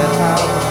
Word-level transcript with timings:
that 0.00 0.16
house 0.16 0.69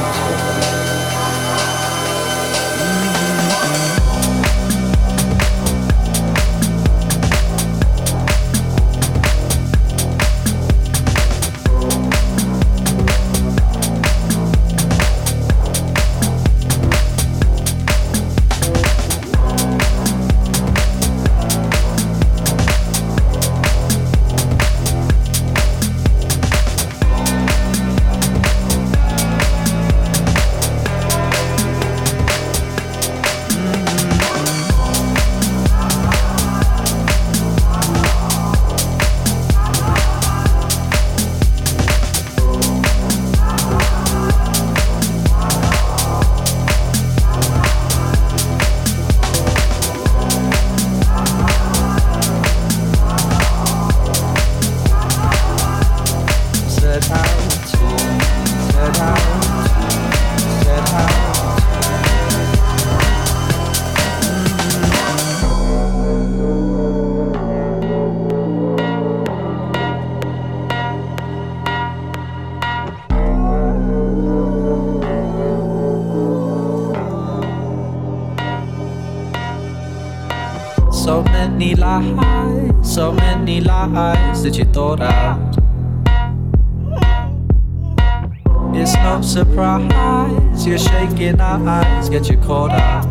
you're 91.19 91.31
shaking 91.31 91.41
eyes, 91.41 92.09
get 92.09 92.29
you 92.29 92.37
caught 92.37 92.71
out. 92.71 93.05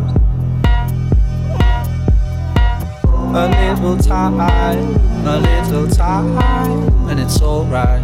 A 3.31 3.47
little 3.47 3.97
time, 3.97 4.39
a 4.39 5.37
little 5.39 5.87
time, 5.87 6.37
and 7.07 7.19
it's 7.19 7.41
alright. 7.41 8.01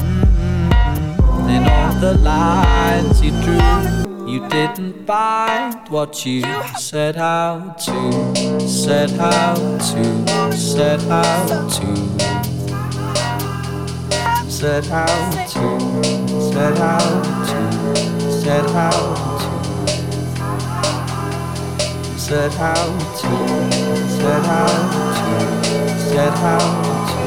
Mm-hmm. 0.00 1.48
In 1.50 1.66
all 1.68 1.92
the 2.00 2.14
lines 2.22 3.22
you 3.22 3.30
drew, 3.42 4.26
you 4.26 4.48
didn't 4.48 5.06
find 5.06 5.88
what 5.88 6.24
you 6.24 6.42
set 6.78 7.16
out 7.16 7.78
to, 7.80 8.66
set 8.66 9.12
out 9.18 9.56
to, 9.90 10.52
set 10.56 11.02
out 11.10 11.70
to, 11.72 11.96
set 14.50 14.90
out 14.90 15.48
to, 15.50 15.78
set 16.40 16.78
out 16.78 17.22
to, 17.46 18.25
set 18.46 18.70
out. 18.76 19.16
To, 21.48 22.16
set 22.16 22.54
out. 22.60 22.94
To, 23.18 23.30
set 24.08 24.44
out. 24.44 24.86
To, 25.16 26.14
set 26.14 26.36
out. 26.44 26.86
To, 26.86 27.26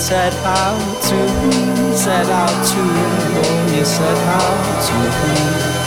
set 0.00 0.34
out 0.44 0.80
to, 1.02 1.18
set 1.94 2.28
out 2.30 2.66
to, 2.66 2.82
oh, 3.38 3.84
set 3.84 4.18
out 4.26 4.58
to. 5.72 5.77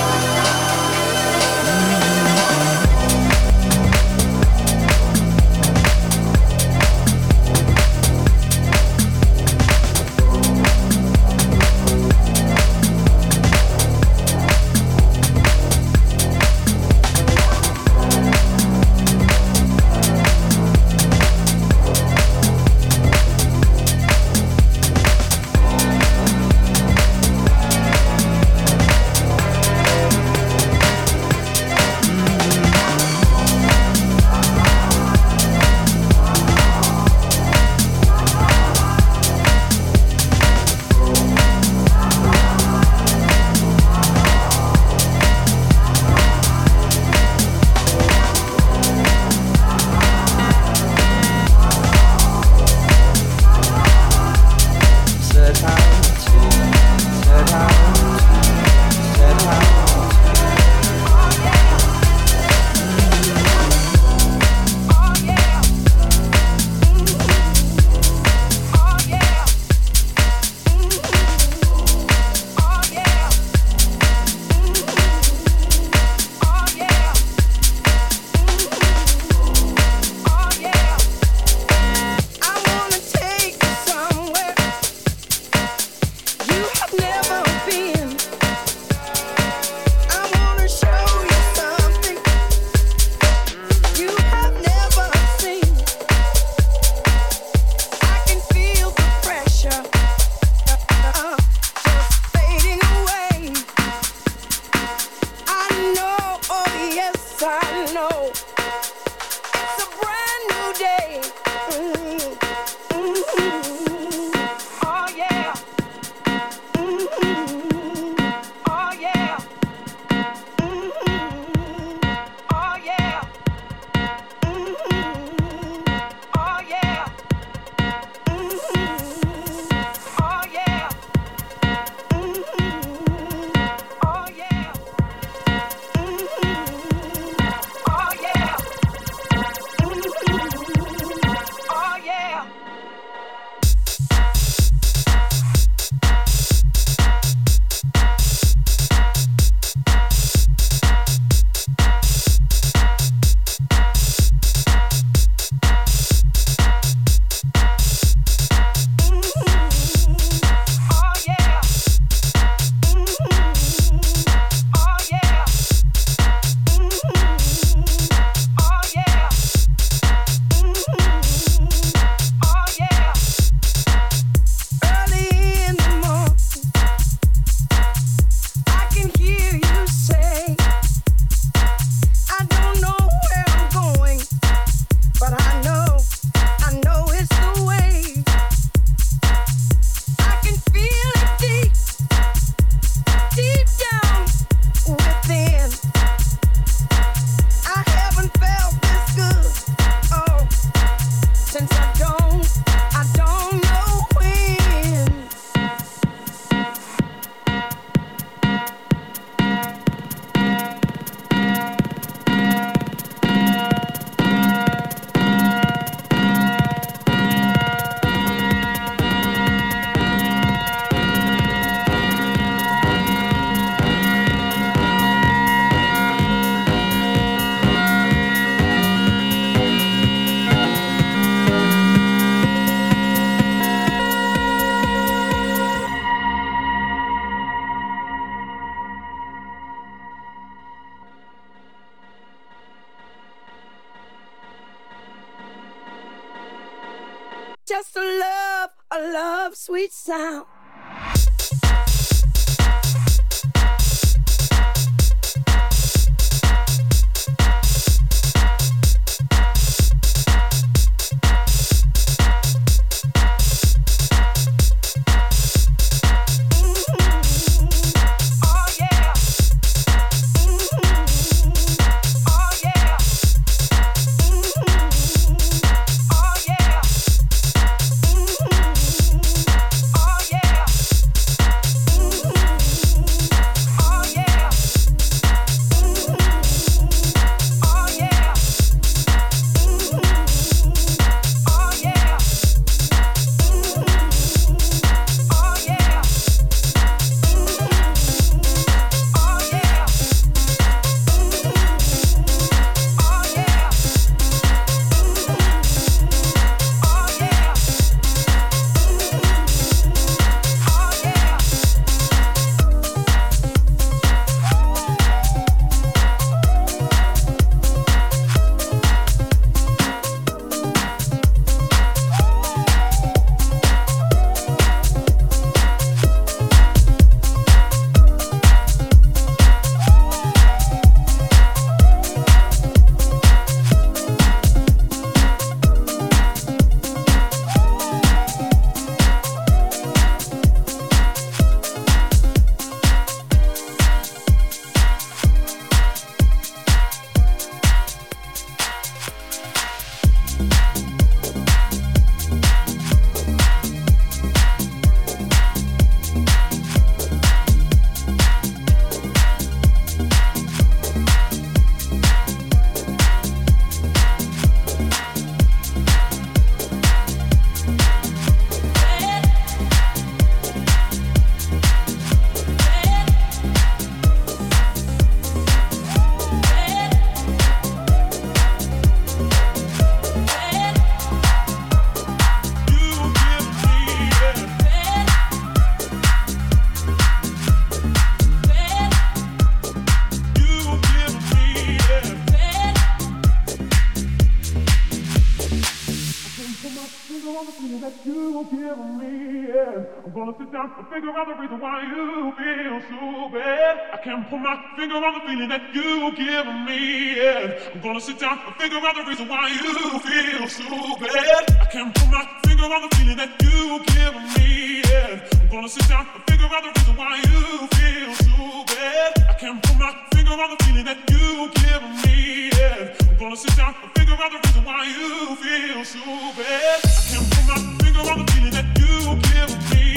Figure 400.68 401.10
out 401.10 401.26
the 401.26 401.42
reason 401.42 401.60
why 401.60 401.82
you 401.82 402.32
feel 402.38 402.78
so 402.86 403.30
bad. 403.30 403.78
I 403.94 403.98
can't 404.04 404.30
put 404.30 404.38
my 404.38 404.56
finger 404.78 404.96
on 404.96 405.14
the 405.16 405.22
feeling 405.26 405.50
that 405.50 405.74
you 405.74 406.00
will 406.02 406.12
give 406.12 406.46
me. 406.68 407.18
Yeah. 407.18 407.58
I'm 407.74 407.82
gonna 407.82 408.00
sit 408.00 408.20
down 408.20 408.38
and 408.46 408.56
figure 408.58 408.78
out 408.78 408.96
the 408.96 409.04
reason 409.10 409.28
why 409.28 409.50
you 409.50 409.74
feel 410.06 410.48
so 410.48 410.70
bad. 411.02 411.58
I 411.62 411.66
can't 411.66 411.96
put 411.96 412.10
my 412.12 412.26
finger 412.46 412.66
on 412.66 412.82
the 412.84 412.96
feeling 412.96 413.18
that 413.18 413.42
you 413.42 413.80
give 413.90 414.16
me. 414.38 414.82
Yeah. 414.86 415.42
I'm 415.42 415.50
gonna 415.50 415.70
sit 415.70 415.88
down 415.90 416.06
and 416.14 416.24
figure 416.30 416.46
out 416.46 416.62
the 416.62 416.72
reason 416.78 416.96
why 416.96 417.16
you 417.18 417.42
feel 417.74 418.14
so 418.22 418.66
bad. 418.70 419.12
I 419.30 419.34
can't 419.42 419.64
put 419.64 419.78
my 419.80 419.94
finger 420.14 420.34
on 420.34 420.50
the 420.52 420.64
feeling 420.64 420.86
that 420.86 421.00
you 421.10 421.50
give 421.58 421.86
me. 422.06 422.52
Yeah. 422.54 423.10
I'm 423.10 423.18
gonna 423.18 423.36
sit 423.36 423.56
down 423.58 423.74
and 423.82 423.92
figure 423.98 424.16
out 424.22 424.30
the 424.30 424.38
reason 424.38 424.62
why 424.62 424.78
you 424.78 424.94
feel 424.94 425.26
so 425.26 425.26
bad. 425.26 425.52
I 425.58 425.74
can't 425.74 425.74
put 425.74 425.74
my 425.74 425.74
finger 425.74 425.74
on 425.74 425.78
the 425.78 425.78
feeling 425.82 425.82
that 425.82 425.82
you 425.82 425.82
give 425.82 425.82
me. 425.82 425.82
Yeah 425.82 425.82
gonna 425.82 425.82
sit 425.82 425.82
down 425.82 425.82
and 425.82 425.82
figure 425.82 425.84
out 425.84 425.84
the 425.84 425.86
reason 425.86 425.86
why 425.86 425.86
you 425.86 425.86
feel 425.86 425.86
so 425.86 426.00
bad. 426.36 426.80
I 426.84 427.02
can't 427.12 427.30
put 427.30 427.46
my 427.48 427.84
finger 427.84 428.12
on 428.12 428.26
the 428.26 428.32
feeling 428.32 428.52
that 428.52 428.68
you 428.80 429.16
give 429.30 429.72
me. 429.72 429.81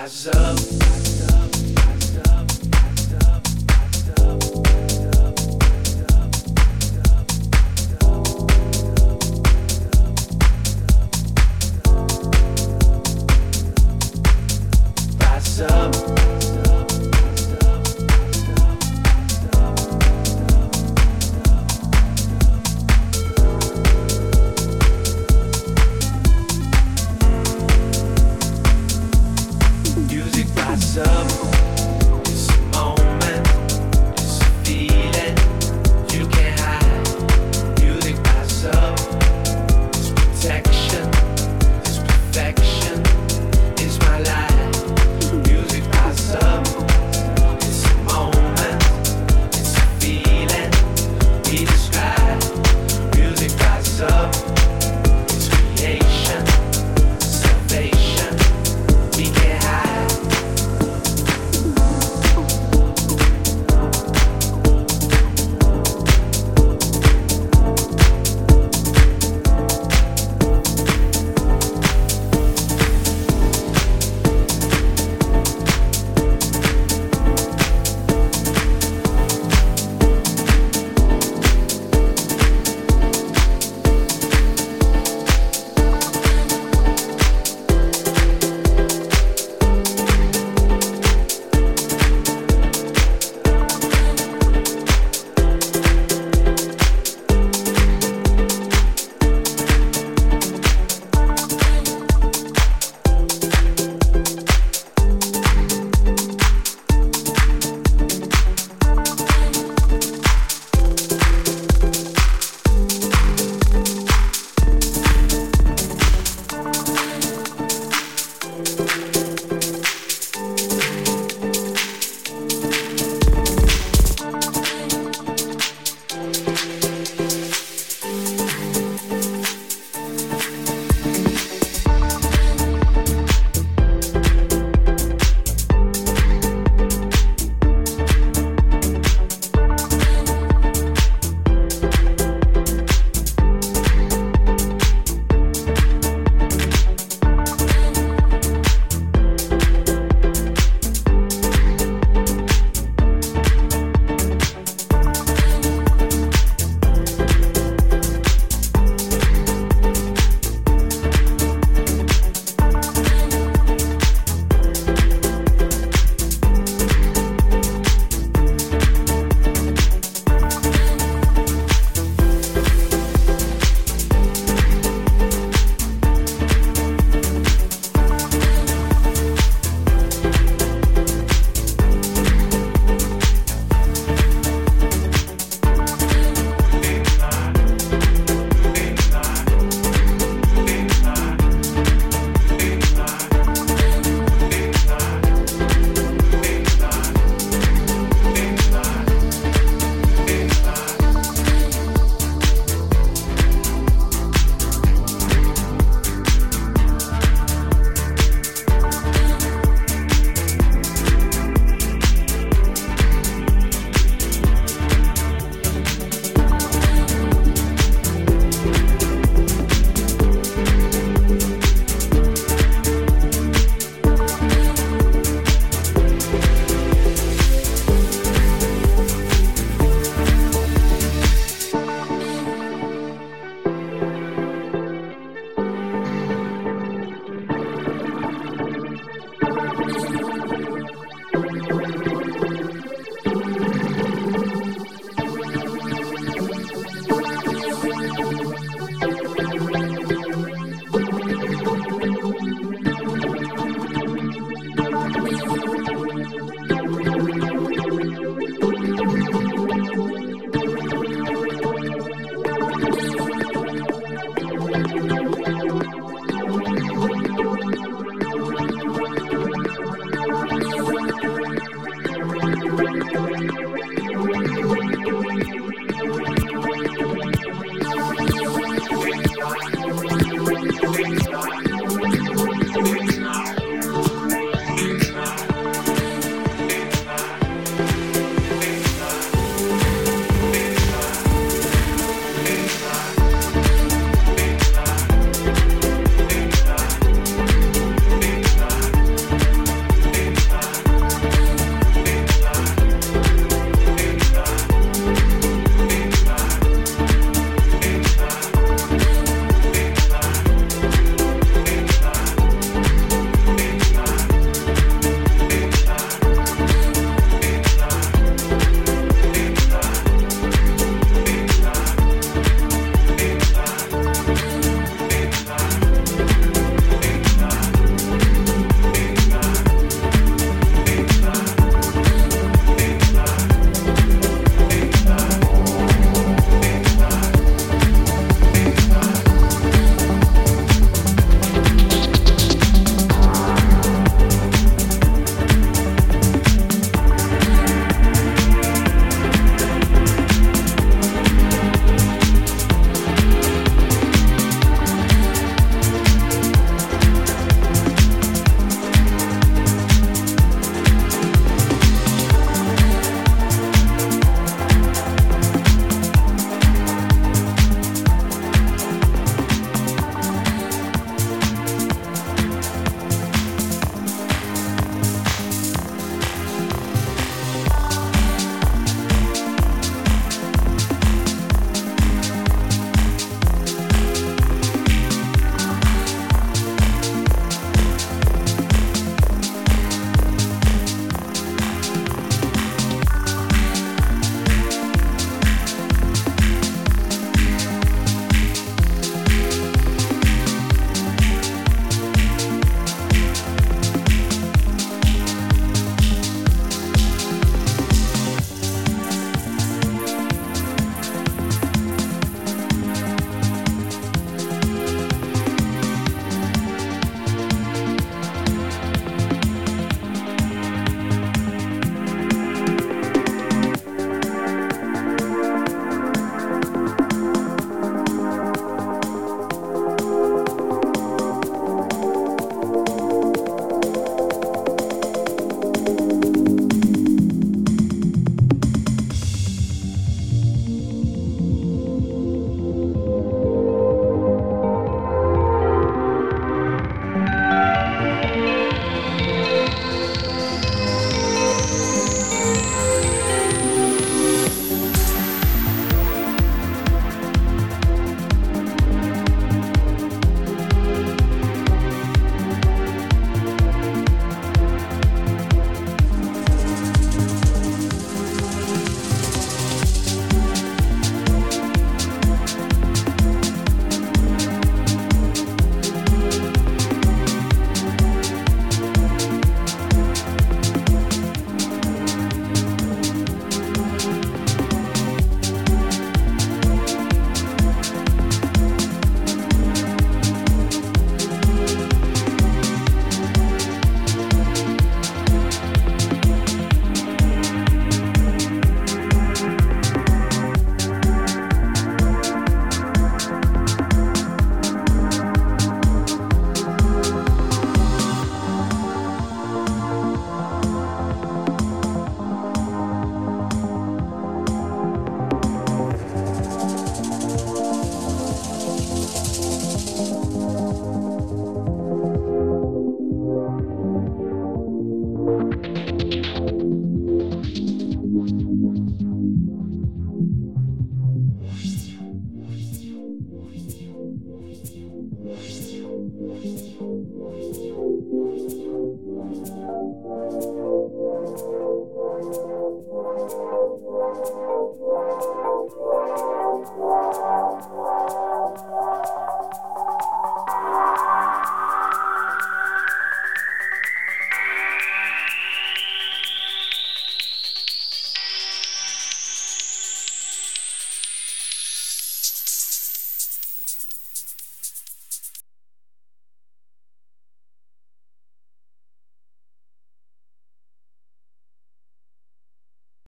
It's 0.00 1.07